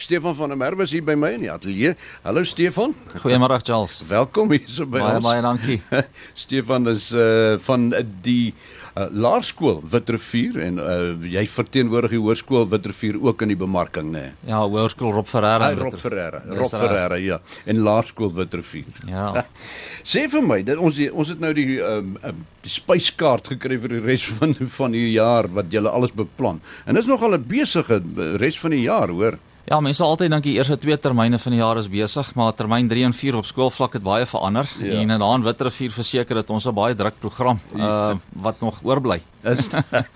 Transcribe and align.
Stefan 0.00 0.34
van 0.34 0.48
der 0.48 0.58
Merwe 0.58 0.82
is 0.82 0.90
hier 0.90 1.04
by 1.04 1.14
my 1.14 1.32
in 1.36 1.44
die 1.44 1.50
ateljee. 1.52 1.94
Hallo 2.24 2.42
Stefan. 2.44 2.94
Goeiemôre 3.22 3.58
Charles. 3.62 4.02
Welkom 4.08 4.50
hier 4.50 4.64
so 4.66 4.86
by 4.86 4.98
baie, 4.98 5.14
ons. 5.16 5.24
Baie 5.24 5.42
dankie. 5.44 5.78
Stefan 6.44 6.88
is 6.92 7.10
uh 7.12 7.56
van 7.66 7.88
die 8.22 8.52
uh, 8.96 9.06
laerskool 9.10 9.80
Witrifuur 9.92 10.58
en 10.64 10.80
uh 10.82 11.30
jy 11.32 11.46
verteenwoordig 11.48 12.16
die 12.16 12.20
hoërskool 12.20 12.68
Witrifuur 12.72 13.18
ook 13.24 13.46
in 13.46 13.54
die 13.54 13.58
bemarking 13.60 14.12
nê. 14.12 14.26
Nee. 14.26 14.50
Ja, 14.52 14.60
hoërskool 14.64 15.14
Rob 15.16 15.30
Ferreira. 15.30 15.70
Ah, 15.70 15.78
Rob 15.80 15.96
Ferreira. 16.00 16.42
Rob 16.48 16.70
Ferreira 16.72 17.20
ja. 17.22 17.40
En 17.64 17.82
laerskool 17.86 18.34
Witrifuur. 18.36 18.92
Ja. 19.10 19.46
Sê 20.12 20.26
vir 20.32 20.44
my, 20.44 20.60
dit 20.66 20.78
ons 20.78 21.00
die, 21.00 21.08
ons 21.12 21.32
het 21.32 21.42
nou 21.42 21.54
die 21.56 21.80
um, 21.80 22.14
um 22.26 22.44
die 22.66 22.72
spyskaart 22.74 23.52
gekry 23.52 23.76
vir 23.78 23.96
die 23.96 24.04
res 24.04 24.24
van 24.38 24.56
van 24.76 24.94
die 24.94 25.08
jaar 25.12 25.46
wat 25.54 25.70
jy 25.70 25.84
alles 25.86 26.14
beplan. 26.16 26.58
En 26.86 26.98
dis 26.98 27.06
nogal 27.06 27.36
'n 27.38 27.46
besige 27.46 28.02
res 28.42 28.58
van 28.58 28.74
die 28.74 28.86
jaar, 28.86 29.12
hoor. 29.12 29.38
Ja, 29.66 29.80
mense 29.82 30.04
altyd 30.06 30.30
dink 30.30 30.44
die 30.46 30.52
eerste 30.60 30.76
twee 30.78 30.94
termyne 31.02 31.40
van 31.42 31.54
die 31.54 31.58
jaar 31.58 31.78
is 31.80 31.88
besig, 31.90 32.28
maar 32.38 32.52
termyn 32.54 32.86
3 32.86 33.08
en 33.08 33.14
4 33.18 33.38
op 33.40 33.48
skoolvlak 33.48 33.96
het 33.98 34.04
baie 34.06 34.26
verander 34.30 34.68
ja. 34.78 35.00
en 35.00 35.10
dan 35.18 35.42
Witrifuur 35.42 35.90
verseker 35.90 36.38
dat 36.38 36.52
ons 36.54 36.68
'n 36.70 36.74
baie 36.74 36.94
druk 36.94 37.18
program 37.18 37.58
uh 37.74 38.14
wat 38.32 38.60
nog 38.60 38.78
oorbly. 38.84 39.22
Is 39.42 39.68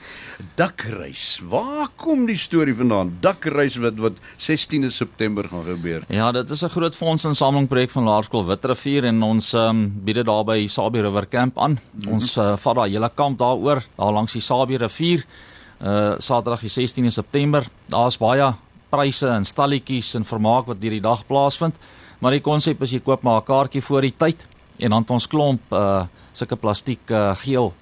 dakreis. 0.60 1.40
Waar 1.42 1.88
kom 1.96 2.26
die 2.26 2.36
storie 2.36 2.74
vandaan? 2.74 3.16
Dakreis 3.20 3.74
wat 3.76 3.98
wat 3.98 4.22
16de 4.38 4.86
September 4.86 5.48
gaan 5.48 5.64
gebeur. 5.64 6.06
Ja, 6.06 6.30
dit 6.32 6.50
is 6.50 6.62
'n 6.62 6.68
groot 6.68 6.94
fondsinsameling 6.94 7.68
projek 7.68 7.90
van 7.90 8.04
Laerskool 8.04 8.46
Witrifuur 8.46 9.04
en 9.04 9.22
ons 9.22 9.52
um, 9.52 9.92
bied 10.04 10.14
dit 10.14 10.26
daar 10.26 10.44
by 10.44 10.68
Sabie 10.68 11.02
River 11.02 11.26
Camp 11.28 11.58
aan. 11.58 11.70
Mm 11.70 12.00
-hmm. 12.02 12.12
Ons 12.12 12.36
uh, 12.36 12.56
vat 12.56 12.74
daai 12.74 12.90
hele 12.90 13.10
kamp 13.14 13.38
daaroor, 13.38 13.82
daar 13.96 14.12
langs 14.12 14.32
die 14.32 14.42
Sabie 14.42 14.78
rivier. 14.78 15.24
Uh 15.82 16.14
Saterdag 16.18 16.60
die 16.60 16.70
16de 16.70 17.10
September. 17.10 17.66
Daar's 17.88 18.18
baie 18.18 18.54
pryse 18.90 19.26
en 19.28 19.44
stalletjies 19.44 20.14
en 20.18 20.24
vermaak 20.24 20.66
wat 20.66 20.82
hierdie 20.82 21.02
dag 21.02 21.24
plaasvind. 21.26 21.74
Maar 22.20 22.36
die 22.36 22.44
konsep 22.44 22.82
is 22.82 22.92
jy 22.92 23.00
koop 23.00 23.22
maar 23.22 23.40
'n 23.40 23.44
kaartjie 23.44 23.82
voor 23.82 24.02
die 24.02 24.14
tyd 24.16 24.46
en 24.78 24.90
dan 24.90 25.02
het 25.02 25.10
ons 25.10 25.26
klomp 25.26 25.60
uh 25.72 26.04
sulke 26.32 26.56
plastiek 26.56 27.10
uh 27.10 27.34
geel 27.36 27.72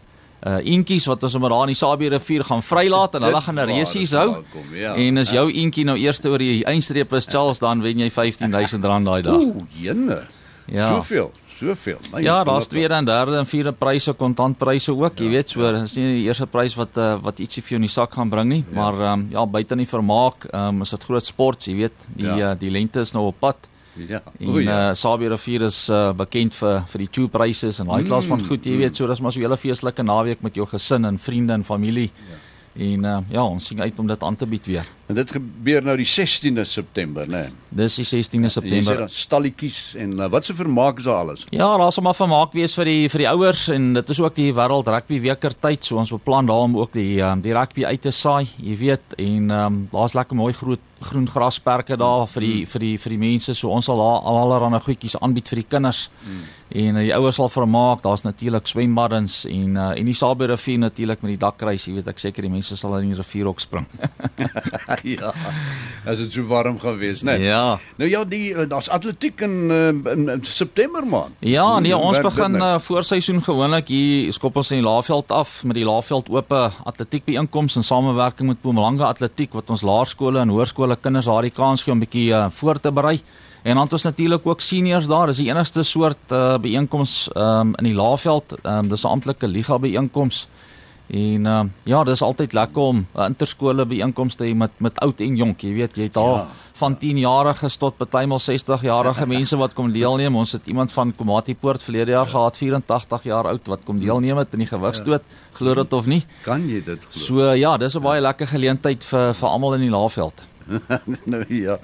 uh 0.47 0.59
inkies 0.63 1.07
wat 1.07 1.23
ons 1.23 1.33
sommer 1.33 1.51
daar 1.51 1.67
in 1.67 1.75
die 1.75 1.79
Sabie 1.79 2.09
rivier 2.09 2.45
gaan 2.45 2.63
vrylaat 2.63 3.15
en 3.15 3.23
hulle 3.23 3.41
gaan 3.41 3.59
'n 3.59 3.67
resies 3.67 4.13
hou. 4.13 4.45
Ja, 4.73 4.95
en 4.95 5.19
as 5.19 5.31
jou 5.31 5.51
inkie 5.51 5.85
nou 5.85 5.99
eers 5.99 6.25
oor 6.25 6.39
die 6.39 6.65
eindstreep 6.65 7.13
is 7.13 7.27
Charles 7.27 7.59
dan 7.59 7.83
wen 7.83 7.99
jy 7.99 8.11
R15000 8.19 8.81
daai 8.81 9.23
dag. 9.23 9.35
Ooh, 9.35 9.57
jenne. 9.75 10.27
Ja. 10.69 10.95
Soveel 10.95 11.33
soveel. 11.59 11.99
My 12.13 12.23
ja, 12.23 12.45
daar's 12.45 12.69
tweede 12.71 12.95
en 12.95 13.07
derde 13.07 13.37
en 13.37 13.47
vierde 13.47 13.73
pryse, 13.73 14.13
kontantpryse 14.19 14.93
ook, 14.95 15.19
ja, 15.19 15.25
jy 15.25 15.31
weet, 15.33 15.55
so 15.55 15.65
ja. 15.65 15.83
is 15.83 15.97
nie 15.99 16.07
die 16.19 16.27
eerste 16.29 16.47
prys 16.51 16.77
wat 16.79 16.99
uh, 17.01 17.15
wat 17.25 17.43
ietsie 17.43 17.63
vir 17.65 17.75
jou 17.75 17.81
in 17.83 17.89
die 17.89 17.95
sak 17.95 18.15
gaan 18.19 18.31
bring 18.33 18.53
nie, 18.53 18.61
ja. 18.63 18.77
maar 18.79 19.01
ehm 19.01 19.25
um, 19.25 19.27
ja, 19.35 19.47
buite 19.57 19.77
in 19.77 19.85
die 19.85 19.91
vermaak, 19.91 20.49
ehm 20.51 20.79
um, 20.79 20.87
is 20.87 20.95
dit 20.95 21.09
groot 21.11 21.27
sport, 21.27 21.67
jy 21.71 21.77
weet, 21.83 22.09
die 22.15 22.29
ja. 22.29 22.39
uh, 22.53 22.55
die 22.59 22.73
lente 22.75 23.05
is 23.07 23.15
nou 23.17 23.29
op 23.33 23.41
pad. 23.43 23.69
Ja. 23.99 24.21
En 24.39 24.61
ja. 24.63 24.75
uh, 24.91 24.95
Sabie 24.95 25.31
Rivier 25.33 25.65
is 25.67 25.79
uh, 25.91 26.13
bekend 26.15 26.55
vir 26.55 26.85
vir 26.93 27.03
die 27.03 27.09
two 27.11 27.31
prices 27.35 27.81
en 27.83 27.89
daai 27.91 28.05
klas 28.07 28.29
van 28.31 28.39
mm, 28.39 28.51
goed, 28.51 28.67
jy 28.67 28.77
mm. 28.77 28.85
weet, 28.85 29.01
so 29.01 29.11
dis 29.11 29.23
maar 29.25 29.35
so 29.35 29.41
'n 29.41 29.49
hele 29.49 29.59
feestelike 29.59 30.05
naweek 30.07 30.45
met 30.47 30.55
jou 30.55 30.67
gesin 30.67 31.05
en 31.05 31.19
vriende 31.19 31.59
en 31.59 31.65
familie. 31.65 32.13
Ja. 32.15 32.45
En 32.79 33.05
uh, 33.05 33.19
ja, 33.35 33.43
ons 33.43 33.67
sien 33.67 33.81
uit 33.81 33.99
om 33.99 34.07
dit 34.07 34.23
aan 34.23 34.37
te 34.39 34.47
bied 34.47 34.67
weer. 34.71 34.87
En 35.09 35.17
dit 35.17 35.31
gebeur 35.35 35.83
nou 35.83 35.97
die 35.99 36.07
16de 36.07 36.63
September, 36.69 37.27
né? 37.27 37.41
Nee. 37.49 37.55
Dis 37.81 37.97
die 37.99 38.07
16de 38.07 38.51
September. 38.53 39.01
Jy 39.03 39.09
sê 39.09 39.23
stalletjies 39.25 39.79
en 39.99 40.13
uh, 40.19 40.29
wat 40.31 40.47
se 40.47 40.55
vermaak 40.55 41.01
is 41.03 41.09
daar 41.09 41.25
alles? 41.25 41.47
Ja, 41.51 41.73
daar's 41.81 41.99
sommer 41.99 42.15
vermaak 42.15 42.55
wees 42.55 42.77
vir 42.79 42.91
die 42.91 43.09
vir 43.11 43.25
die 43.25 43.31
ouers 43.33 43.65
en 43.75 43.91
dit 43.99 44.13
is 44.15 44.21
ook 44.23 44.37
die 44.37 44.53
wêreld 44.55 44.91
rugby 44.93 45.19
weeker 45.27 45.57
tyd, 45.59 45.83
so 45.89 45.99
ons 45.99 46.13
beplan 46.15 46.47
daarom 46.51 46.77
ook 46.79 46.95
die 46.95 47.19
um, 47.25 47.43
die 47.43 47.57
rugby 47.57 47.89
uit 47.89 48.05
te 48.05 48.13
saai, 48.15 48.47
jy 48.63 48.77
weet, 48.79 49.19
en 49.19 49.51
um, 49.59 49.81
daar's 49.91 50.15
lekker 50.15 50.39
mooi 50.39 50.53
groot 50.55 50.85
groen 51.01 51.29
grasperke 51.31 51.97
daar 51.99 52.27
vir 52.31 52.47
die 52.47 52.63
vir 52.67 52.85
die 52.85 52.95
vir 52.99 53.15
die 53.15 53.21
mense, 53.23 53.55
so 53.55 53.71
ons 53.75 53.87
sal 53.91 54.01
daar 54.03 54.25
allerlei 54.29 54.81
goedjies 54.83 55.19
aanbied 55.23 55.51
vir 55.51 55.63
die 55.63 55.69
kinders. 55.75 56.09
Hmm. 56.23 56.47
En 56.69 56.97
uh, 56.97 57.03
die 57.03 57.15
ouers 57.17 57.39
sal 57.39 57.49
vermaak, 57.49 58.03
daar's 58.05 58.23
natuurlik 58.27 58.67
swembaddens 58.69 59.45
en 59.49 59.77
uh, 59.77 59.89
en 59.97 60.09
die 60.09 60.15
Sabie 60.17 60.49
rivier 60.51 60.79
natuurlik 60.83 61.23
met 61.25 61.33
die 61.33 61.41
dakreis, 61.41 61.87
jy 61.89 61.95
weet, 61.97 62.11
ek 62.13 62.21
seker 62.21 62.45
die 62.45 62.53
mense 62.53 62.77
sal 62.77 62.99
in 62.99 63.13
die 63.13 63.17
rivier 63.17 63.49
ook 63.49 63.63
spring. 63.63 63.87
ja. 65.17 65.33
As 66.05 66.21
dit 66.21 66.37
so 66.37 66.45
warm 66.51 66.77
gaan 66.83 66.99
wees, 67.01 67.25
né? 67.25 67.39
Nee. 67.39 67.49
Ja. 67.49 67.79
Nou 67.97 68.11
ja, 68.11 68.25
die 68.29 68.53
eh, 68.53 68.69
daar's 68.69 68.91
atletiek 68.93 69.41
in, 69.47 69.71
in, 69.73 70.29
in 70.29 70.45
September 70.45 71.07
maand. 71.09 71.41
Ja, 71.41 71.79
nee, 71.81 71.97
ons 71.97 72.21
begin 72.25 72.61
uh, 72.61 72.75
voorseisoen 72.85 73.41
gewoonlik 73.47 73.89
hier 73.89 74.33
skop 74.37 74.61
ons 74.61 74.73
in 74.75 74.83
die 74.83 74.89
Laagveld 74.89 75.33
af 75.33 75.63
met 75.65 75.79
die 75.79 75.89
Laagveld 75.89 76.29
oop 76.29 76.53
atletiek 76.53 77.25
byeenkoms 77.25 77.79
in 77.81 77.87
samewerking 77.87 78.53
met 78.53 78.61
Mpumalanga 78.61 79.09
Atletiek 79.09 79.57
wat 79.57 79.71
ons 79.73 79.85
laerskole 79.87 80.43
en 80.43 80.53
hoërskole 80.53 80.97
kinders 81.01 81.29
daardie 81.31 81.55
kans 81.55 81.83
gee 81.83 81.93
om 81.93 81.99
'n 81.99 82.05
bietjie 82.07 82.31
uh, 82.33 82.49
voor 82.51 82.81
te 82.81 82.93
berei. 82.93 83.21
En 83.69 83.75
dan 83.75 83.85
het 83.85 83.93
ons 83.93 84.03
natuurlik 84.03 84.47
ook 84.47 84.61
seniors 84.61 85.07
daar. 85.07 85.27
Dis 85.29 85.43
die 85.43 85.51
enigste 85.51 85.83
soort 85.85 86.33
uh, 86.33 86.57
byeenkoms 86.59 87.29
um, 87.35 87.75
in 87.77 87.91
die 87.91 87.95
Laagveld. 87.95 88.55
Um, 88.63 88.89
dis 88.89 89.05
'n 89.05 89.13
amptelike 89.13 89.49
liga 89.49 89.79
byeenkoms. 89.79 90.49
En 91.09 91.45
uh, 91.45 91.61
ja, 91.83 92.05
dis 92.05 92.23
altyd 92.23 92.53
lekker 92.53 92.83
om 92.83 92.97
'n 92.97 93.07
uh, 93.17 93.27
interskole 93.27 93.87
byeenkomste 93.87 94.45
hê 94.45 94.55
met 94.55 94.71
met 94.77 94.99
oud 95.01 95.21
en 95.21 95.37
jonk, 95.37 95.61
jy 95.61 95.73
weet, 95.75 95.97
jy 95.97 96.03
het 96.03 96.15
daar 96.15 96.37
ja, 96.37 96.47
van 96.73 96.99
10 96.99 97.19
jariges 97.19 97.77
tot 97.77 97.97
partymal 97.97 98.39
60 98.39 98.83
jarige 98.83 99.27
mense 99.27 99.57
wat 99.57 99.73
kom 99.73 99.93
deelneem. 99.93 100.37
Ons 100.37 100.53
het 100.53 100.67
iemand 100.67 100.93
van 100.93 101.15
Komati 101.17 101.55
Poort 101.55 101.83
verlede 101.83 102.11
jaar 102.11 102.25
ja. 102.25 102.31
gehad, 102.31 102.57
84 102.57 103.23
jaar 103.23 103.47
oud 103.47 103.67
wat 103.67 103.81
kom 103.85 103.99
deelneem 103.99 104.37
het 104.37 104.49
in 104.53 104.59
die 104.59 104.69
gewigstoot. 104.69 105.23
Ja. 105.29 105.35
Glo 105.53 105.75
dit 105.75 105.93
of 105.93 106.07
nie? 106.07 106.25
Kan 106.43 106.69
jy 106.69 106.85
dit 106.85 107.07
glo? 107.11 107.25
So 107.25 107.53
ja, 107.53 107.77
dis 107.77 107.97
'n 107.97 108.03
baie 108.03 108.21
lekker 108.21 108.47
geleentheid 108.47 109.05
vir 109.05 109.35
vir 109.35 109.49
almal 109.49 109.75
in 109.75 109.81
die 109.81 109.91
Laagveld. 109.91 110.49
nou 111.33 111.45
ja. 111.49 111.79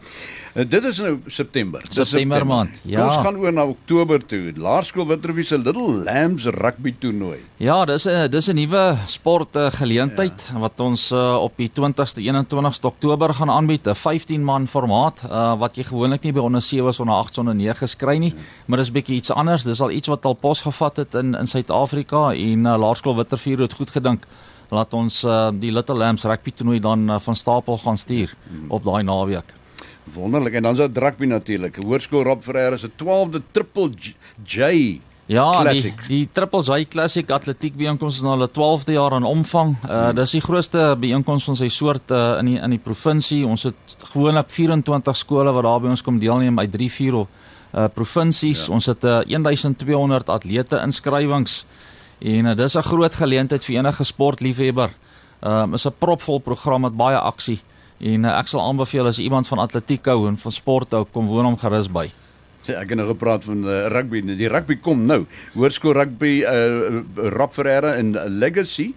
Uh, 0.55 0.65
dit 0.69 0.85
is 0.85 0.99
nou 1.03 1.15
September. 1.27 1.83
Dis 1.89 1.95
September 1.95 2.47
maand. 2.47 2.77
Ja. 2.83 3.07
Ons 3.07 3.23
gaan 3.25 3.39
oor 3.41 3.53
na 3.53 3.65
Oktober 3.67 4.23
toe. 4.27 4.53
Laerskool 4.57 5.07
Witrifuur 5.09 5.49
se 5.49 5.59
Little 5.59 6.05
Lambs 6.05 6.45
rugby 6.45 6.95
toernooi. 6.99 7.41
Ja, 7.63 7.85
dis 7.89 8.07
'n 8.07 8.31
dis 8.31 8.49
'n 8.49 8.55
nuwe 8.55 8.97
sport 9.07 9.57
uh, 9.57 9.71
geleentheid 9.71 10.49
ja. 10.53 10.59
wat 10.59 10.81
ons 10.81 11.11
uh, 11.13 11.37
op 11.41 11.57
die 11.57 11.71
20ste 11.71 12.21
21ste 12.23 12.87
Oktober 12.87 13.35
gaan 13.35 13.51
aanbied. 13.51 13.87
'n 13.87 13.95
15 13.95 14.45
man 14.45 14.67
formaat 14.67 15.23
uh, 15.25 15.59
wat 15.59 15.77
jy 15.77 15.85
gewoonlik 15.85 16.23
nie 16.23 16.33
by 16.33 16.41
onder 16.41 16.63
7 16.63 16.87
of 16.89 17.01
onder 17.01 17.15
8 17.15 17.39
onder 17.39 17.55
9 17.55 17.89
skry 17.89 18.17
nie, 18.17 18.35
ja. 18.37 18.43
maar 18.67 18.79
dis 18.79 18.93
bietjie 18.93 19.17
iets 19.17 19.31
anders. 19.31 19.63
Dis 19.63 19.81
al 19.81 19.91
iets 19.91 20.09
wat 20.09 20.25
al 20.25 20.35
pos 20.35 20.61
gevat 20.61 20.97
het 20.97 21.15
in 21.15 21.35
in 21.35 21.47
Suid-Afrika 21.47 22.33
en 22.33 22.59
uh, 22.65 22.77
Laerskool 22.79 23.17
Witrifuur 23.17 23.59
het 23.59 23.73
goed 23.73 23.91
gedink 23.91 24.27
laat 24.71 24.95
ons 24.95 25.25
uh, 25.25 25.49
die 25.53 25.73
Little 25.73 25.97
Lambs 25.97 26.25
rugby 26.25 26.53
toernooi 26.53 26.81
dan 26.81 27.11
uh, 27.11 27.19
van 27.21 27.37
stapel 27.37 27.79
gaan 27.79 27.99
stuur 27.99 28.35
hmm. 28.49 28.71
op 28.71 28.85
daai 28.85 29.03
naweek. 29.03 29.55
Wonderlik 30.15 30.55
en 30.55 30.63
dan 30.63 30.77
so 30.77 30.89
rugby 30.93 31.27
natuurlik. 31.27 31.77
Hoërskool 31.77 32.25
Rob 32.25 32.43
Ferreira 32.43 32.77
se 32.77 32.91
12de 32.91 33.43
Triple 33.53 33.91
J 34.45 35.01
Ja, 35.27 35.61
Classic. 35.61 35.97
die 36.07 36.19
die 36.19 36.29
Triple 36.33 36.61
J 36.61 36.85
Classic 36.89 37.31
atletiek 37.33 37.77
byeenkoms 37.77 38.19
is 38.19 38.23
nou 38.23 38.35
al 38.37 38.45
'n 38.45 38.53
12de 38.53 38.93
jaar 38.93 39.13
in 39.17 39.25
omvang. 39.25 39.77
Uh 39.85 39.91
hmm. 39.91 40.15
dis 40.15 40.31
die 40.31 40.41
grootste 40.41 40.97
byeenkoms 41.01 41.45
van 41.45 41.57
sy 41.57 41.69
soort 41.69 42.11
uh, 42.11 42.37
in 42.39 42.45
die 42.45 42.59
in 42.61 42.71
die 42.71 42.79
provinsie. 42.79 43.47
Ons 43.47 43.63
het 43.63 43.97
gewoonlik 44.13 44.51
24 44.51 45.17
skole 45.17 45.53
wat 45.53 45.65
daar 45.65 45.81
by 45.81 45.89
ons 45.89 46.03
kom 46.03 46.19
deelneem 46.19 46.59
uit 46.59 46.73
3 46.73 46.91
4 46.91 47.15
uh 47.15 47.27
provinsies. 47.95 48.67
Ja. 48.67 48.73
Ons 48.73 48.87
het 48.87 49.05
uh, 49.05 49.21
1200 49.27 50.29
atlete 50.29 50.81
inskrywings. 50.85 51.65
En 52.19 52.47
uh, 52.47 52.55
dis 52.57 52.75
'n 52.75 52.83
groot 52.83 53.15
geleentheid 53.15 53.65
vir 53.65 53.77
enige 53.77 54.05
sportliefhebber. 54.05 54.91
Ehm 55.41 55.63
um, 55.63 55.75
is 55.75 55.87
'n 55.87 55.95
propvol 55.99 56.39
program 56.39 56.81
met 56.81 56.97
baie 56.97 57.19
aksie 57.19 57.61
en 57.99 58.25
uh, 58.25 58.39
ek 58.39 58.47
sal 58.47 58.61
aanbeveel 58.61 59.07
as 59.07 59.19
iemand 59.19 59.49
van 59.49 59.59
atletiek 59.59 60.05
hou 60.07 60.29
en 60.29 60.37
van 60.37 60.53
sport 60.53 60.91
hou 60.91 61.05
kom 61.13 61.27
woon 61.27 61.45
hom 61.45 61.59
gerus 61.59 61.91
by. 61.91 62.11
Ja, 62.65 62.79
ek 62.81 62.95
het 62.95 62.97
nou 62.97 63.09
gepraat 63.11 63.45
van 63.45 63.65
uh, 63.65 63.87
rugby. 63.93 64.23
Die 64.25 64.49
rugby 64.49 64.79
kom 64.81 65.05
nou. 65.07 65.27
Hoërskool 65.53 65.93
rugby 65.93 66.41
uh 66.49 67.03
Rob 67.37 67.53
Ferreira 67.53 67.95
in 68.01 68.17
Legacy. 68.41 68.95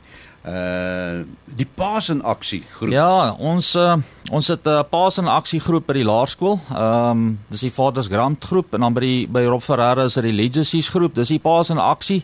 Uh 0.48 1.26
die 1.58 1.68
Paas 1.76 2.10
in 2.10 2.22
aksie 2.24 2.62
groep. 2.78 2.94
Ja, 2.94 3.34
ons 3.34 3.76
uh, 3.76 3.98
ons 4.32 4.48
het 4.48 4.64
'n 4.64 4.70
uh, 4.70 4.84
Paas 4.90 5.18
in 5.18 5.28
aksie 5.28 5.60
groep 5.60 5.88
by 5.88 5.94
die 5.94 6.08
laerskool. 6.08 6.60
Ehm 6.72 7.12
um, 7.12 7.40
dis 7.50 7.68
die 7.68 7.72
Fathers 7.72 8.08
Grant 8.08 8.46
groep 8.46 8.74
en 8.74 8.80
dan 8.80 8.94
by 8.94 9.00
die 9.00 9.28
by 9.28 9.44
Rob 9.44 9.62
Ferreira 9.62 10.06
is 10.06 10.14
dit 10.14 10.24
die 10.24 10.38
Legacies 10.44 10.90
groep. 10.90 11.16
Dis 11.16 11.28
die 11.36 11.40
Paas 11.40 11.70
in 11.70 11.78
aksie. 11.78 12.24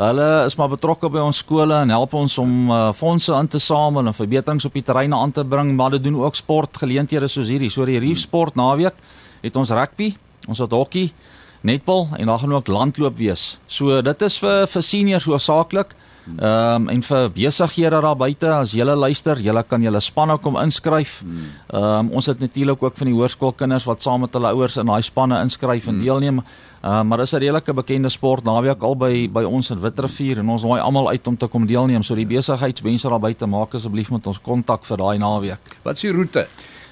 Hulle 0.00 0.44
is 0.46 0.54
maar 0.56 0.70
betrokke 0.72 1.10
by 1.12 1.20
ons 1.20 1.42
skole 1.42 1.76
en 1.82 1.90
help 1.92 2.14
ons 2.16 2.38
om 2.40 2.70
uh, 2.72 2.76
fondse 2.96 3.34
in 3.36 3.48
te 3.52 3.58
samel 3.60 4.06
en 4.08 4.16
verbeterings 4.16 4.64
op 4.64 4.78
die 4.78 4.84
terreine 4.86 5.18
aan 5.18 5.34
te 5.36 5.44
bring, 5.44 5.74
maar 5.76 5.90
hulle 5.90 6.00
doen 6.00 6.16
ook 6.22 6.38
sportgeleenthede 6.38 7.28
soos 7.28 7.50
hierdie. 7.52 7.68
So 7.68 7.84
die 7.84 7.98
Reef 8.00 8.22
Sport 8.22 8.56
naweek 8.56 8.96
het 9.42 9.58
ons 9.60 9.72
rugby, 9.76 10.14
ons 10.48 10.62
het 10.64 10.72
hokkie, 10.72 11.10
netbal 11.60 12.08
en 12.16 12.26
daar 12.26 12.38
gaan 12.38 12.54
ook 12.54 12.66
landloop 12.66 13.16
wees. 13.16 13.58
So 13.66 14.02
dit 14.02 14.22
is 14.22 14.38
vir 14.38 14.66
vir 14.66 14.82
seniors 14.82 15.24
hoofsaaklik. 15.24 15.96
Ehm 16.38 16.82
um, 16.82 16.88
en 16.88 17.02
vir 17.02 17.30
besighede 17.32 18.00
daar 18.00 18.16
buite 18.16 18.48
as 18.52 18.72
julle 18.76 18.94
luister, 18.96 19.40
julle 19.40 19.62
kan 19.62 19.82
julle 19.82 20.00
spanne 20.00 20.38
kom 20.38 20.56
inskryf. 20.56 21.22
Ehm 21.22 21.82
um, 21.82 22.10
ons 22.10 22.26
het 22.26 22.40
natuurlik 22.40 22.82
ook 22.82 22.96
van 22.96 23.06
die 23.06 23.14
hoërskoolkinders 23.14 23.84
wat 23.84 24.02
saam 24.02 24.20
met 24.20 24.34
hulle 24.34 24.52
ouers 24.52 24.76
in 24.76 24.86
daai 24.86 25.02
spanne 25.02 25.40
inskryf 25.40 25.86
en 25.86 26.00
deelneem. 26.00 26.38
Ehm 26.38 26.92
uh, 26.92 27.02
maar 27.02 27.18
dis 27.18 27.32
'n 27.32 27.36
redelike 27.36 27.72
bekende 27.74 28.08
sport 28.08 28.44
naweek 28.44 28.82
al 28.82 28.96
by 28.96 29.28
by 29.32 29.42
ons 29.42 29.70
in 29.70 29.80
Witrifuur 29.80 30.38
en 30.38 30.48
ons 30.48 30.62
nooi 30.62 30.80
almal 30.80 31.08
uit 31.08 31.26
om 31.26 31.36
te 31.36 31.46
kom 31.46 31.66
deelneem. 31.66 32.02
So 32.02 32.14
die 32.14 32.26
besigheidsmense 32.26 33.08
daar 33.08 33.20
buite 33.20 33.46
maak 33.46 33.74
asseblief 33.74 34.10
met 34.10 34.26
ons 34.26 34.40
kontak 34.40 34.84
vir 34.84 34.96
daai 34.96 35.18
naweek. 35.18 35.60
Wat 35.82 35.94
is 35.94 36.00
die 36.00 36.12
roete? 36.12 36.46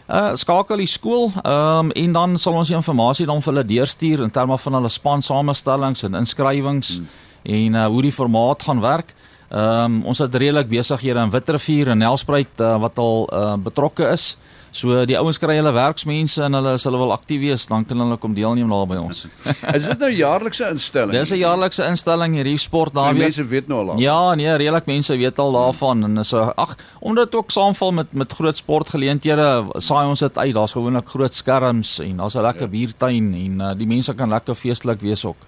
Uh 0.08 0.32
skakel 0.40 0.80
die 0.80 0.88
skool, 0.88 1.26
um, 1.44 1.90
en 1.92 2.12
dan 2.16 2.38
sal 2.40 2.54
ons 2.56 2.70
die 2.70 2.76
inligting 2.76 3.28
dan 3.28 3.42
vir 3.44 3.52
hulle 3.52 3.64
deurstuur 3.68 4.22
in 4.24 4.30
terme 4.32 4.56
van 4.58 4.76
hulle 4.78 4.88
span 4.88 5.22
samestellings 5.22 6.06
en 6.08 6.16
inskrywings 6.16 6.94
hmm. 6.96 7.08
en 7.44 7.74
uh 7.74 7.86
hoe 7.92 8.02
die 8.02 8.12
formaat 8.12 8.64
gaan 8.64 8.80
werk. 8.80 9.12
Ehm 9.48 9.84
um, 9.84 10.02
ons 10.04 10.18
het 10.20 10.34
redelik 10.34 10.68
besig 10.68 11.00
hier 11.00 11.16
in 11.16 11.30
Witrifuur 11.32 11.88
en 11.88 11.98
Nelspruit 11.98 12.60
uh, 12.60 12.74
wat 12.82 12.98
al 13.00 13.28
uh, 13.32 13.54
betrokke 13.56 14.10
is. 14.12 14.36
So 14.76 15.06
die 15.08 15.16
ouens 15.16 15.38
kry 15.40 15.56
hulle 15.56 15.72
werksmense 15.72 16.42
en 16.44 16.52
hulle 16.58 16.74
as 16.76 16.84
hulle 16.84 17.00
wil 17.00 17.14
aktief 17.14 17.40
wees, 17.40 17.64
dan 17.70 17.86
kan 17.88 18.02
hulle 18.04 18.18
kom 18.20 18.34
deelneem 18.36 18.68
daar 18.68 18.84
by 18.90 18.98
ons. 19.00 19.24
is 19.78 19.86
dit 19.88 20.04
nou 20.04 20.10
jaarlikse 20.12 20.68
instelling? 20.68 21.16
Dis 21.16 21.32
'n 21.32 21.40
jaarlikse 21.40 21.88
instelling 21.88 22.36
hierdie 22.36 22.58
sport 22.60 22.92
daar. 22.92 23.16
Die 23.16 23.24
mense 23.24 23.48
weet 23.48 23.72
nou 23.72 23.80
al. 23.80 23.90
Af. 23.96 24.00
Ja, 24.04 24.34
nee, 24.34 24.52
redelik 24.52 24.86
mense 24.86 25.16
weet 25.16 25.38
al 25.38 25.56
daarvan 25.56 26.04
en 26.04 26.24
so 26.24 26.52
ag, 26.56 26.76
omdat 27.00 27.32
dit 27.32 27.40
ook 27.40 27.50
saamval 27.50 27.92
met 27.92 28.12
met 28.12 28.32
groot 28.32 28.56
sportgeleenthede, 28.56 29.64
saai 29.80 30.06
ons 30.06 30.20
dit 30.20 30.38
uit. 30.38 30.54
Daar's 30.54 30.76
gewoonlik 30.76 31.08
groot 31.08 31.34
skerms 31.34 31.98
en 32.04 32.16
daar's 32.16 32.36
'n 32.36 32.44
lekker 32.44 32.68
ja. 32.68 32.74
biertuin 32.76 33.34
en 33.34 33.60
uh, 33.60 33.72
die 33.78 33.86
mense 33.86 34.14
kan 34.14 34.28
lekker 34.28 34.54
feestelik 34.54 35.00
wees 35.00 35.24
ook. 35.24 35.40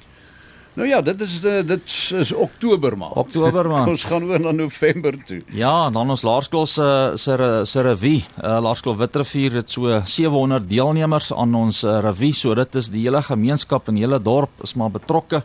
Nou 0.80 0.88
ja, 0.88 1.02
dit 1.04 1.20
is 1.20 1.34
uh, 1.44 1.58
dit 1.68 1.90
is 2.16 2.30
Oktober 2.32 2.94
maand. 2.96 3.18
Oktober 3.20 3.66
maand. 3.68 3.90
ons 3.94 4.04
gaan 4.08 4.24
oor 4.24 4.40
na 4.40 4.52
November 4.56 5.18
toe. 5.28 5.42
Ja, 5.52 5.90
dan 5.92 6.08
ons 6.08 6.22
laerskool 6.24 6.64
se 6.64 6.86
se 7.20 7.36
se 7.68 7.82
revue. 7.84 8.22
Uh, 8.40 8.56
laerskool 8.64 8.96
Witrifuur 8.96 9.58
het 9.60 9.68
so 9.70 10.00
700 10.00 10.64
deelnemers 10.70 11.28
aan 11.36 11.52
ons 11.54 11.82
uh, 11.84 11.98
revue. 12.00 12.32
So 12.32 12.56
dit 12.56 12.80
is 12.80 12.88
die 12.94 13.04
hele 13.04 13.20
gemeenskap 13.26 13.92
en 13.92 14.00
hele 14.00 14.22
dorp 14.24 14.64
is 14.64 14.72
maar 14.72 14.94
betrokke. 14.94 15.42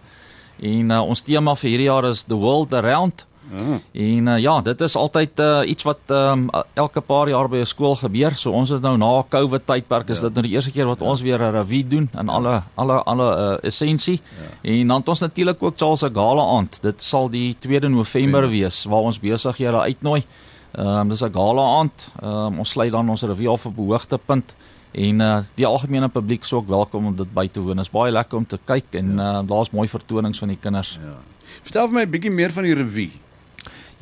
En 0.63 0.95
uh, 0.95 1.01
ons 1.03 1.25
tema 1.27 1.57
vir 1.59 1.73
hierdie 1.73 1.89
jaar 1.89 2.07
is 2.07 2.23
The 2.29 2.39
World 2.39 2.71
Around. 2.79 3.27
Ah. 3.53 3.77
En 3.91 4.27
uh, 4.27 4.37
ja, 4.39 4.61
dit 4.61 4.81
is 4.81 4.95
altyd 4.95 5.39
uh, 5.39 5.61
iets 5.65 5.83
wat 5.83 5.99
um, 6.07 6.49
elke 6.73 7.01
paar 7.01 7.29
jaar 7.29 7.49
by 7.49 7.57
'n 7.57 7.65
skool 7.65 7.95
gebeur. 7.95 8.35
So 8.35 8.51
ons 8.51 8.69
het 8.69 8.81
nou 8.81 8.97
na 8.97 9.23
COVID 9.29 9.65
tydperk 9.65 10.09
is 10.09 10.19
ja. 10.19 10.23
dit 10.27 10.33
nou 10.33 10.45
die 10.47 10.55
eerste 10.55 10.71
keer 10.71 10.85
wat 10.85 10.99
ja. 10.99 11.05
ons 11.05 11.21
weer 11.21 11.39
'n 11.39 11.51
revue 11.51 11.87
doen 11.87 12.09
in 12.19 12.29
alle 12.29 12.63
alle 12.75 13.03
alle 13.03 13.29
uh, 13.37 13.67
essensie. 13.67 14.21
Ja. 14.21 14.71
En 14.71 14.87
dan 14.87 14.99
het 14.99 15.07
ons 15.07 15.19
natuurlik 15.19 15.63
ook 15.63 15.77
Charles 15.77 15.99
se 15.99 16.09
gala 16.13 16.43
aand. 16.57 16.81
Dit 16.81 17.01
sal 17.01 17.29
die 17.29 17.55
2de 17.67 17.89
November 17.89 18.41
Veen. 18.41 18.51
wees 18.51 18.83
waar 18.83 19.01
ons 19.01 19.19
besighede 19.19 19.79
uitnooi. 19.79 20.25
Ehm 20.71 20.87
um, 20.87 21.09
dis 21.09 21.21
'n 21.21 21.33
gala 21.33 21.77
aand. 21.77 22.11
Ehm 22.21 22.31
um, 22.31 22.59
ons 22.59 22.69
sluit 22.69 22.91
dan 22.91 23.09
ons 23.09 23.21
revue 23.21 23.49
af 23.49 23.65
op 23.65 23.77
'n 23.77 23.81
hoogtepunt 23.81 24.55
en 24.91 25.19
uh, 25.19 25.37
die 25.55 25.65
algemene 25.65 26.07
publiek 26.07 26.43
sou 26.43 26.61
ook 26.61 26.67
welkom 26.67 27.05
om 27.05 27.15
dit 27.15 27.33
by 27.33 27.47
te 27.47 27.59
woon. 27.59 27.75
Dit 27.75 27.85
is 27.85 27.91
baie 27.91 28.11
lekker 28.11 28.37
om 28.37 28.45
te 28.45 28.59
kyk 28.63 28.95
en 28.99 29.15
ja. 29.15 29.41
uh, 29.41 29.47
daar's 29.47 29.71
mooi 29.71 29.87
vertonings 29.87 30.39
van 30.39 30.47
die 30.47 30.59
kinders. 30.59 30.99
Ja. 31.03 31.17
Vertel 31.63 31.87
vir 31.87 31.95
my 31.95 32.05
'n 32.05 32.09
bietjie 32.09 32.31
meer 32.31 32.51
van 32.51 32.63
die 32.63 32.73
revue. 32.73 33.11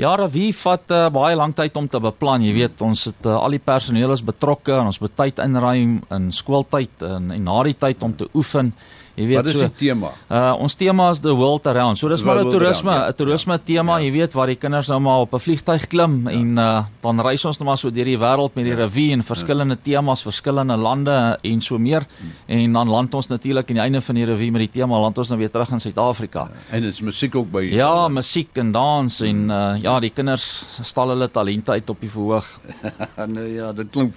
Ja, 0.01 0.15
wie 0.33 0.49
vat 0.57 0.89
uh, 0.89 1.05
baie 1.13 1.35
lank 1.37 1.53
tyd 1.59 1.75
om 1.77 1.85
te 1.87 1.99
beplan. 2.01 2.41
Jy 2.41 2.53
weet, 2.55 2.81
ons 2.81 3.05
het 3.11 3.27
uh, 3.29 3.35
al 3.37 3.53
die 3.53 3.61
personeel 3.61 4.15
is 4.15 4.23
betrokke 4.25 4.73
en 4.73 4.89
ons 4.89 4.97
moet 5.03 5.13
tyd 5.19 5.41
inruim 5.43 5.99
in 6.15 6.31
skooltyd 6.33 7.05
en, 7.05 7.29
en 7.35 7.43
na 7.45 7.57
die 7.67 7.77
tyd 7.77 8.01
om 8.01 8.15
te 8.17 8.25
oefen. 8.33 8.71
Jy 9.13 9.27
weet 9.30 9.38
Wat 9.38 9.50
is 9.51 9.54
so, 9.54 9.68
die 9.68 9.75
tema? 9.77 10.10
Uh 10.25 10.56
ons 10.57 10.74
tema 10.74 11.12
is 11.13 11.19
the 11.21 11.33
world 11.38 11.68
around. 11.69 12.00
So 12.01 12.10
dis 12.10 12.24
maar 12.25 12.39
'n 12.42 12.50
toerisme, 12.50 12.92
'n 12.92 12.95
ja. 12.95 13.12
toerisme 13.12 13.60
tema, 13.63 13.98
ja. 13.98 14.06
jy 14.06 14.12
weet 14.12 14.33
waar 14.33 14.48
die 14.48 14.56
kinders 14.56 14.88
nou 14.88 15.00
maar 15.00 15.19
op 15.19 15.33
'n 15.33 15.39
vliegtyg 15.39 15.88
klim 15.88 16.27
ja. 16.27 16.31
en 16.31 16.57
uh 16.57 16.83
dan 17.01 17.21
reis 17.21 17.45
ons 17.45 17.57
nou 17.57 17.69
maar 17.69 17.77
so 17.77 17.92
deur 17.92 18.06
die 18.06 18.18
wêreld 18.18 18.56
met 18.56 18.65
die 18.65 18.74
ja. 18.74 18.80
revue 18.80 19.12
en 19.12 19.24
verskillende 19.24 19.75
ja. 19.75 19.81
temas, 19.83 20.21
verskillende 20.21 20.77
lande 20.77 21.38
en 21.42 21.62
so 21.62 21.77
meer. 21.77 22.06
Hmm. 22.18 22.31
En 22.45 22.74
dan 22.74 22.89
land 22.89 23.13
ons 23.13 23.27
natuurlik 23.27 23.69
aan 23.69 23.75
die 23.75 23.83
einde 23.83 24.01
van 24.01 24.15
die 24.15 24.25
revue 24.25 24.51
met 24.51 24.62
die 24.62 24.81
tema 24.81 25.00
land 25.00 25.18
ons 25.18 25.30
nou 25.30 25.39
weer 25.39 25.51
terug 25.51 25.69
in 25.69 25.80
Suid-Afrika. 25.80 26.50
Ja. 26.50 26.75
En 26.75 26.81
dit 26.81 26.94
is 26.94 27.01
musiek 27.01 27.36
ook 27.36 27.51
by 27.51 27.69
Ja, 27.71 28.07
musiek 28.07 28.57
en 28.57 28.71
dans 28.71 29.21
en 29.21 29.50
uh 29.50 29.75
ja, 29.81 30.00
die 30.00 30.10
kinders 30.10 30.65
stal 30.81 31.10
hulle 31.10 31.30
talente 31.31 31.71
uit 31.71 31.89
op 31.89 32.01
die 32.01 32.10
verhoog. 32.10 32.60
nou 33.36 33.48
ja, 33.48 33.71
dit 33.71 33.89
klink 33.89 34.13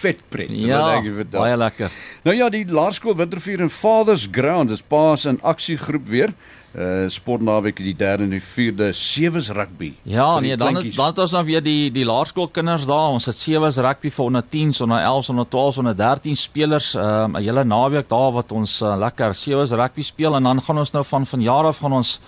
vet 0.00 0.24
pret. 0.28 0.50
Ja, 0.50 1.00
baie 1.30 1.56
lekker. 1.56 1.94
Nou 2.24 2.36
ja, 2.36 2.48
die 2.52 2.64
Laerskool 2.66 3.16
Wintervuur 3.16 3.64
en 3.64 3.70
Fathers 3.70 4.28
Ground 4.30 4.70
is 4.74 4.82
paas 4.82 5.24
in 5.24 5.40
aksiegroep 5.42 6.08
weer. 6.08 6.34
Uh 6.74 7.04
sportnaweek 7.08 7.78
die 7.78 7.92
3de 7.94 8.24
en 8.24 8.32
die 8.34 8.42
4de 8.42 8.88
sewes 8.98 9.48
rugby. 9.54 9.92
Ja, 10.02 10.40
nee, 10.42 10.56
dan 10.58 10.74
het, 10.74 10.88
dan 10.96 11.12
het 11.12 11.20
ons 11.22 11.34
nou 11.36 11.44
weer 11.46 11.62
die 11.62 11.92
die 11.94 12.02
laerskoolkinders 12.04 12.86
daar. 12.88 13.12
Ons 13.14 13.28
het 13.30 13.38
sewes 13.38 13.78
rugby 13.78 14.10
vir 14.10 14.24
onder 14.24 14.42
10, 14.50 14.72
onder 14.82 14.98
11, 14.98 15.28
onder 15.28 15.46
12, 15.48 15.78
onder 15.84 15.96
13 15.96 16.36
spelers. 16.36 16.94
Ehm 16.94 17.36
um, 17.36 17.36
'n 17.36 17.44
hele 17.46 17.64
naweek 17.64 18.08
daar 18.08 18.32
wat 18.32 18.52
ons 18.52 18.80
uh, 18.82 18.96
lekker 18.98 19.34
sewes 19.34 19.70
rugby 19.70 20.02
speel 20.02 20.34
en 20.34 20.42
dan 20.42 20.62
gaan 20.62 20.78
ons 20.78 20.90
nou 20.90 21.04
van 21.04 21.26
vanjaar 21.26 21.64
af 21.64 21.78
gaan 21.78 21.92
ons 21.92 22.20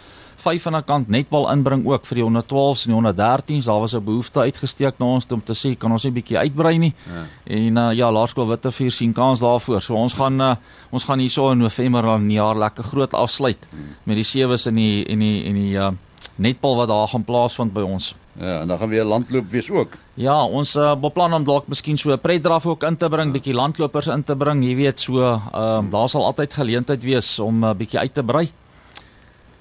vyf 0.42 0.66
aan 0.66 0.78
die 0.78 0.86
kant 0.86 1.08
netbal 1.08 1.48
inbring 1.52 1.84
ook 1.86 2.06
vir 2.06 2.20
die 2.20 2.24
112s 2.24 2.86
en 2.86 2.92
die 2.92 2.98
113s. 3.00 3.66
Daar 3.66 3.80
was 3.80 3.94
'n 3.94 4.04
behoefte 4.04 4.40
uitgesteek 4.40 4.98
na 4.98 5.06
ons 5.06 5.26
om 5.32 5.42
te 5.42 5.54
sê 5.54 5.76
kan 5.78 5.92
ons 5.92 6.04
net 6.04 6.14
bietjie 6.14 6.38
uitbrei 6.38 6.78
nie. 6.78 6.94
Ja. 7.06 7.24
En 7.44 7.76
uh, 7.76 7.92
ja, 7.92 8.12
Laerskool 8.12 8.48
Wittefuur 8.48 8.92
sien 8.92 9.12
kans 9.12 9.40
daarvoor. 9.40 9.82
So 9.82 9.94
ons 9.94 10.12
gaan 10.12 10.40
uh, 10.40 10.54
ons 10.90 11.04
gaan 11.04 11.18
hierso 11.18 11.50
in 11.50 11.58
November 11.58 12.02
dan 12.02 12.26
'n 12.26 12.30
jaar 12.30 12.56
lekker 12.56 12.84
groot 12.84 13.14
afsluit 13.14 13.58
hmm. 13.70 13.96
met 14.04 14.16
die 14.16 14.24
sewes 14.24 14.66
en 14.66 14.74
die 14.74 15.04
en 15.06 15.18
die 15.18 15.44
en 15.44 15.54
die 15.54 15.74
uh, 15.74 15.90
netbal 16.36 16.76
wat 16.76 16.88
daar 16.88 17.08
gaan 17.08 17.24
plaasvind 17.24 17.72
by 17.72 17.80
ons. 17.80 18.14
Ja, 18.38 18.60
en 18.60 18.68
dan 18.68 18.78
gaan 18.78 18.88
weer 18.88 19.04
landloop 19.04 19.50
wees 19.50 19.70
ook. 19.70 19.96
Ja, 20.14 20.44
ons 20.44 20.74
uh, 20.76 20.94
beplan 21.00 21.32
om 21.34 21.44
dalk 21.44 21.68
miskien 21.68 21.98
so 21.98 22.12
'n 22.12 22.20
pretdraf 22.20 22.66
ook 22.66 22.82
in 22.82 22.96
te 22.96 23.08
bring, 23.08 23.26
ja. 23.26 23.32
bietjie 23.32 23.54
landlopers 23.54 24.06
in 24.06 24.24
te 24.24 24.36
bring, 24.36 24.64
jy 24.64 24.74
weet, 24.76 25.00
so 25.00 25.20
ehm 25.20 25.40
uh, 25.54 25.78
hmm. 25.78 25.90
daar 25.90 26.08
sal 26.08 26.24
altyd 26.24 26.54
geleentheid 26.54 27.02
wees 27.02 27.38
om 27.38 27.60
'n 27.60 27.64
uh, 27.64 27.74
bietjie 27.74 27.98
uit 27.98 28.14
te 28.14 28.22
brei. 28.22 28.50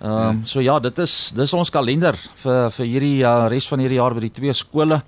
Ehm 0.06 0.30
um, 0.30 0.42
so 0.46 0.62
ja, 0.62 0.78
dit 0.80 1.00
is 1.02 1.32
dis 1.34 1.54
ons 1.58 1.72
kalender 1.74 2.14
vir 2.44 2.70
vir 2.76 2.86
hierdie 2.86 3.24
uh, 3.26 3.48
res 3.50 3.66
van 3.72 3.82
hierdie 3.82 3.98
jaar 3.98 4.14
by 4.14 4.22
die 4.28 4.36
twee 4.36 4.54
skole. 4.54 5.00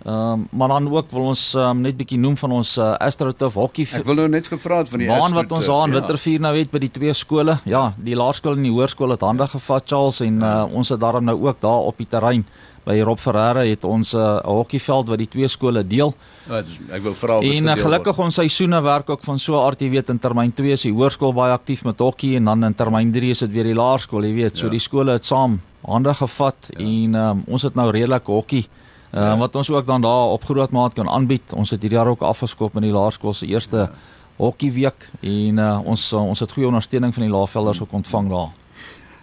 Ehm 0.00 0.32
um, 0.32 0.46
maar 0.50 0.68
dan 0.68 0.88
ook 0.88 1.10
wil 1.10 1.26
ons 1.28 1.54
um, 1.54 1.80
net 1.84 1.96
bietjie 1.96 2.18
noem 2.18 2.36
van 2.36 2.52
ons 2.56 2.76
uh, 2.78 2.94
AstroTurf 3.04 3.54
hokkie. 3.54 3.84
Ek 3.98 4.06
wil 4.08 4.16
nou 4.22 4.28
net 4.32 4.46
gevra 4.48 4.78
het 4.80 4.88
van 4.88 5.02
die 5.02 5.10
AstroTurf. 5.10 5.34
wat 5.36 5.52
ons 5.52 5.68
aan 5.68 5.92
ja. 5.92 6.00
Wittervuur 6.00 6.40
nou 6.40 6.52
het 6.56 6.70
by 6.70 6.80
die 6.86 6.90
twee 6.90 7.12
skole. 7.12 7.58
Ja, 7.68 7.82
die 8.00 8.16
laerskool 8.16 8.56
en 8.56 8.64
die 8.64 8.72
hoërskool 8.72 9.12
het 9.12 9.20
hande 9.20 9.46
gevat 9.46 9.84
Charles 9.92 10.22
en 10.24 10.40
uh, 10.40 10.64
ons 10.72 10.88
het 10.88 11.00
daarom 11.00 11.24
nou 11.28 11.36
ook 11.42 11.60
daar 11.60 11.92
op 11.92 12.00
die 12.00 12.08
terrein 12.08 12.46
by 12.84 12.96
Rob 13.04 13.20
Ferreira 13.20 13.60
het 13.68 13.84
ons 13.84 14.14
'n 14.14 14.18
uh, 14.18 14.40
hokkieveld 14.40 15.08
wat 15.08 15.18
die 15.18 15.28
twee 15.28 15.48
skole 15.48 15.86
deel. 15.86 16.14
Ja, 16.48 16.62
ek 16.96 17.02
wil 17.02 17.14
vra 17.14 17.38
En 17.40 17.64
uh, 17.64 17.76
gelukkig 17.76 18.18
ons 18.18 18.34
seisoene 18.34 18.80
werk 18.82 19.10
ook 19.10 19.22
van 19.22 19.38
so 19.38 19.60
aard 19.60 19.80
jy 19.80 19.90
weet 19.90 20.08
in 20.08 20.18
termyn 20.18 20.52
2 20.52 20.72
is 20.72 20.82
die 20.82 20.92
hoërskool 20.92 21.32
baie 21.32 21.52
aktief 21.52 21.84
met 21.84 21.98
hokkie 21.98 22.36
en 22.36 22.44
dan 22.44 22.64
in 22.64 22.74
termyn 22.74 23.12
3 23.12 23.30
is 23.30 23.38
dit 23.38 23.52
weer 23.52 23.64
die 23.64 23.74
laerskool, 23.74 24.24
jy 24.24 24.34
weet. 24.34 24.56
So 24.56 24.66
ja. 24.66 24.70
die 24.70 24.80
skole 24.80 25.12
het 25.12 25.24
saam 25.24 25.60
hande 25.86 26.14
gevat 26.14 26.70
ja. 26.70 26.78
en 26.78 27.14
um, 27.14 27.42
ons 27.46 27.62
het 27.62 27.74
nou 27.74 27.90
redelik 27.90 28.26
hokkie 28.26 28.66
uh, 29.12 29.20
ja. 29.20 29.36
wat 29.36 29.56
ons 29.56 29.70
ook 29.70 29.86
dan 29.86 30.00
daar 30.00 30.32
op 30.36 30.44
groot 30.44 30.70
maat 30.70 30.94
kan 30.94 31.08
aanbied. 31.08 31.52
Ons 31.52 31.70
het 31.70 31.82
hierdie 31.82 31.98
jaar 31.98 32.10
ook 32.10 32.22
afgeskop 32.22 32.72
met 32.72 32.82
die 32.82 32.92
laerskool 32.92 33.34
se 33.34 33.46
eerste 33.46 33.76
ja. 33.76 33.90
hokkieweek 34.36 35.10
en 35.20 35.58
uh, 35.58 35.78
ons 35.84 36.12
uh, 36.12 36.24
ons 36.26 36.40
het 36.40 36.52
goeie 36.52 36.68
ondersteuning 36.68 37.14
van 37.14 37.22
die 37.22 37.32
laervelders 37.32 37.82
ook 37.82 37.92
ontvang 37.92 38.30
daar. 38.30 38.50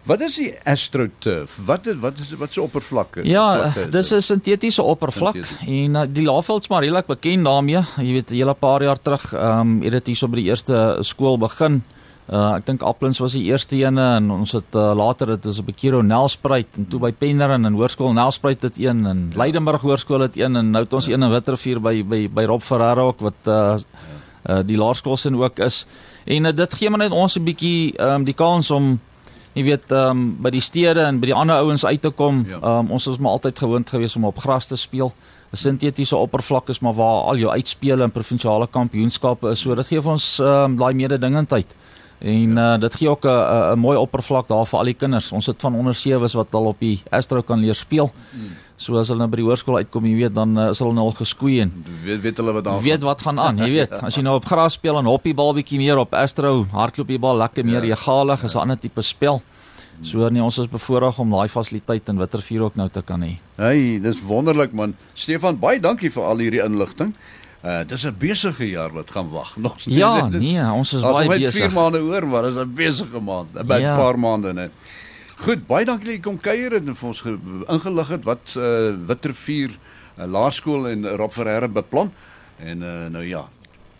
Wat 0.07 0.21
is 0.23 0.37
die 0.39 0.53
AstroTurf? 0.63 1.57
Wat 1.67 1.87
is 1.87 1.97
wat 1.99 2.19
is 2.23 2.31
wat 2.39 2.53
se 2.53 2.61
oppervlak? 2.61 3.19
Ja, 3.27 3.73
dis 3.91 4.13
'n 4.13 4.21
sintetiese 4.21 4.83
oppervlak 4.83 5.35
en 5.65 5.95
uh, 5.95 6.03
die 6.07 6.23
Lavelds 6.23 6.67
maar 6.67 6.81
redelik 6.81 7.05
bekend 7.05 7.43
daarmee. 7.43 7.83
Jy 7.97 8.11
weet, 8.13 8.31
'n 8.31 8.33
hele 8.33 8.53
paar 8.53 8.83
jaar 8.83 9.01
terug, 9.01 9.33
ehm 9.33 9.59
um, 9.59 9.81
het 9.81 9.91
dit 9.91 10.05
hierso 10.05 10.27
by 10.27 10.35
die 10.35 10.49
eerste 10.49 10.97
skool 11.01 11.37
begin. 11.37 11.73
Uh 11.73 11.96
ek 12.27 12.65
dink 12.67 12.81
Applins 12.83 13.21
was 13.23 13.37
die 13.37 13.45
eerste 13.47 13.77
ene 13.79 14.03
en 14.17 14.31
ons 14.35 14.51
het 14.51 14.75
uh, 14.75 14.91
later 14.97 15.29
dit 15.37 15.45
is 15.47 15.61
op 15.61 15.69
Bekiro 15.69 16.01
Nelspruit 16.03 16.67
en 16.75 16.87
toe 16.91 16.99
by 16.99 17.13
Penryn 17.15 17.63
en 17.65 17.77
Hoërskool 17.79 18.11
Nelspruit 18.17 18.65
het 18.67 18.79
een 18.81 19.05
en 19.07 19.21
Leidenburg 19.35 19.81
Hoërskool 19.81 20.25
het 20.25 20.35
een 20.35 20.59
en 20.59 20.73
nou 20.73 20.83
het 20.83 20.93
ons 20.93 21.07
ja. 21.07 21.15
een 21.15 21.23
in 21.23 21.31
Witrifuur 21.31 21.79
by 21.79 21.95
by 22.03 22.21
by 22.27 22.43
Rob 22.51 22.61
Ferreira 22.67 23.07
ook 23.13 23.23
wat 23.23 23.47
uh, 23.47 23.77
uh 24.47 24.59
die 24.67 24.77
laerskool 24.79 25.17
sin 25.17 25.35
ook 25.39 25.59
is. 25.59 25.85
En 26.25 26.45
uh, 26.45 26.51
dit 26.55 26.73
gee 26.73 26.89
maar 26.89 26.99
net 26.99 27.15
ons 27.15 27.37
'n 27.39 27.43
bietjie 27.43 27.95
ehm 27.95 28.19
um, 28.19 28.23
die 28.23 28.35
kans 28.35 28.71
om 28.71 28.99
jy 29.53 29.63
weet 29.63 29.91
ehm 29.91 30.09
um, 30.09 30.37
by 30.41 30.49
die 30.49 30.61
stede 30.61 31.07
en 31.07 31.19
by 31.19 31.31
die 31.31 31.35
ander 31.35 31.55
ouens 31.55 31.85
uit 31.85 32.01
te 32.01 32.09
kom. 32.09 32.45
Ja. 32.47 32.59
Ehm 32.59 32.63
ja. 32.65 32.79
um, 32.79 32.91
ons 32.91 33.07
is 33.07 33.17
maar 33.17 33.31
altyd 33.31 33.59
gewoond 33.59 33.89
gewees 33.89 34.15
om 34.15 34.25
op 34.25 34.37
gras 34.39 34.65
te 34.65 34.75
speel. 34.75 35.13
'n 35.51 35.57
Sintetiese 35.57 36.15
oppervlak 36.15 36.69
is 36.69 36.79
maar 36.79 36.93
waar 36.93 37.23
al 37.23 37.37
jou 37.37 37.51
uitspele 37.51 38.03
en 38.03 38.11
provinsiale 38.11 38.67
kampioenskappe 38.67 39.49
is. 39.49 39.59
So 39.59 39.75
dit 39.75 39.87
gee 39.87 40.01
vir 40.01 40.11
ons 40.11 40.39
ehm 40.39 40.63
um, 40.63 40.77
daai 40.77 40.93
mededingendheid. 40.93 41.75
En 42.19 42.53
ja. 42.55 42.73
uh, 42.73 42.79
dit 42.81 42.95
gee 42.95 43.09
ook 43.09 43.25
'n 43.25 43.73
'n 43.73 43.79
mooi 43.79 43.97
oppervlak 43.97 44.47
daar 44.47 44.65
vir 44.65 44.79
al 44.79 44.85
die 44.85 44.93
kinders. 44.93 45.31
Ons 45.31 45.45
het 45.45 45.61
van 45.61 45.75
onder 45.75 45.95
sewes 45.95 46.33
wat 46.33 46.55
al 46.55 46.65
op 46.65 46.79
die 46.79 47.01
Astro 47.09 47.41
kan 47.41 47.59
leer 47.59 47.75
speel. 47.75 48.11
Hmm. 48.31 48.55
So 48.75 48.97
as 48.97 49.07
hulle 49.07 49.19
nou 49.19 49.29
by 49.29 49.35
die 49.35 49.45
hoërskool 49.45 49.75
uitkom, 49.75 50.05
jy 50.05 50.15
weet, 50.15 50.33
dan 50.35 50.57
uh, 50.57 50.69
is 50.69 50.79
hulle 50.79 50.93
nou 50.93 51.05
al 51.05 51.15
geskoei 51.17 51.61
en 51.61 51.71
weet 52.03 52.21
weet 52.21 52.37
hulle 52.37 52.53
wat 52.53 52.63
daar 52.63 52.81
weet 52.81 53.01
wat 53.01 53.21
gaan 53.21 53.39
aan, 53.39 53.57
jy 53.57 53.71
weet. 53.71 53.91
As 53.91 54.15
jy 54.15 54.21
nou 54.21 54.35
op 54.35 54.45
gras 54.45 54.73
speel 54.73 54.97
en 54.97 55.05
hoppie 55.05 55.33
bal 55.33 55.53
bietjie 55.53 55.77
meer 55.77 55.97
op 55.97 56.13
Astro, 56.13 56.65
hardloop 56.71 57.09
jy 57.09 57.19
bal 57.19 57.37
lekker 57.37 57.65
meer 57.65 57.83
ja. 57.83 57.95
egalig, 57.95 58.43
is 58.43 58.55
'n 58.55 58.59
ander 58.59 58.79
tipe 58.79 59.01
spel. 59.01 59.41
So 60.05 60.29
nee, 60.29 60.43
ons 60.43 60.57
is 60.61 60.69
bevoorreg 60.69 61.17
om 61.19 61.31
daai 61.33 61.49
fasiliteit 61.49 62.09
in 62.09 62.19
Wittervuur 62.21 62.61
ook 62.61 62.75
nou 62.75 62.89
te 62.89 63.01
kan 63.01 63.21
hê. 63.25 63.39
Hey, 63.57 63.99
dis 63.99 64.21
wonderlik 64.21 64.73
man. 64.73 64.93
Stefan, 65.17 65.57
baie 65.57 65.79
dankie 65.81 66.11
vir 66.13 66.23
al 66.23 66.37
hierdie 66.37 66.61
inligting. 66.61 67.15
Uh 67.67 67.81
dis 67.87 68.05
'n 68.05 68.15
besige 68.17 68.69
jaar 68.69 68.93
wat 68.93 69.11
gaan 69.11 69.29
wag. 69.29 69.57
Nog 69.65 69.79
steeds. 69.79 69.97
Ja, 69.97 70.29
dis, 70.29 70.41
nee, 70.41 70.71
ons 70.71 70.93
is 70.93 71.01
baie 71.01 71.27
besig. 71.27 71.45
Ons 71.45 71.53
het 71.53 71.71
4 71.71 71.73
maande 71.73 71.99
oor, 71.99 72.27
maar 72.27 72.43
dis 72.47 72.55
'n 72.55 72.73
besige 72.73 73.19
maand. 73.19 73.53
'n 73.53 73.79
ja. 73.79 73.95
paar 73.95 74.19
maande 74.19 74.53
net. 74.53 74.71
Goed, 75.37 75.67
baie 75.67 75.85
dankie 75.85 76.05
dat 76.05 76.15
jy 76.15 76.21
kom 76.21 76.39
kuier 76.39 76.73
en 76.73 76.95
vir 76.95 77.07
ons 77.07 77.23
ingelig 77.67 78.07
het 78.07 78.23
wat 78.23 78.55
uh 78.57 78.95
Wittervuur 79.07 79.69
uh, 80.17 80.25
Laerskool 80.25 80.87
en 80.89 81.07
Rob 81.07 81.31
Ferreira 81.31 81.67
beplan. 81.67 82.11
En 82.57 82.81
uh, 82.81 83.05
nou 83.05 83.25
ja, 83.25 83.43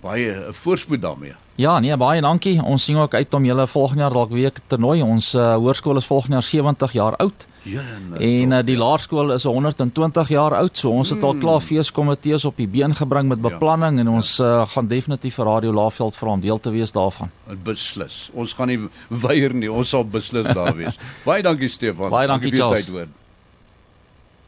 baie 0.02 0.30
uh, 0.30 0.48
voorspoed 0.52 1.02
daarmee. 1.02 1.34
Ja, 1.58 1.80
nee, 1.80 1.98
baie 1.98 2.22
dankie. 2.22 2.60
Ons 2.64 2.84
sien 2.86 2.98
ook 2.98 3.14
uit 3.14 3.34
om 3.34 3.46
julle 3.46 3.68
volgende 3.68 4.02
jaar 4.02 4.14
dalk 4.14 4.30
weer 4.32 4.52
te 4.68 4.78
nooi. 4.78 5.02
Ons 5.02 5.34
uh, 5.34 5.56
hoërskool 5.56 5.98
is 5.98 6.06
volgende 6.06 6.38
jaar 6.38 6.44
70 6.44 6.92
jaar 6.92 7.16
oud. 7.16 7.48
Ja, 7.68 7.82
en 8.20 8.52
uh, 8.52 8.60
die 8.64 8.78
laerskool 8.78 9.34
is 9.34 9.44
120 9.44 10.30
jaar 10.30 10.56
oud. 10.56 10.78
So 10.78 10.94
ons 10.94 11.10
het 11.10 11.24
al 11.24 11.36
klaar 11.42 11.62
feeskomitees 11.66 12.46
op 12.46 12.62
die 12.62 12.68
been 12.68 12.96
gebring 12.96 13.28
met 13.28 13.42
beplanning 13.42 13.98
ja, 13.98 14.06
en 14.06 14.14
ons 14.20 14.38
uh, 14.40 14.64
gaan 14.70 14.88
definitief 14.88 15.42
vir 15.42 15.50
Radio 15.50 15.74
Laveld 15.74 16.16
vra 16.16 16.38
om 16.38 16.46
deel 16.46 16.60
te 16.60 16.72
wees 16.72 16.94
daarvan. 16.96 17.34
Beslis. 17.66 18.28
Ons 18.34 18.54
gaan 18.54 18.72
nie 18.72 18.82
weier 19.10 19.54
nie. 19.54 19.72
Ons 19.72 19.96
sal 19.96 20.06
beslis 20.06 20.48
daar 20.54 20.76
wees. 20.78 21.00
baie 21.30 21.44
dankie 21.44 21.72
Stefan. 21.74 22.14
Baie 22.14 22.30
dankie, 22.30 22.54
dankie 22.56 22.86
Charles. 22.94 23.26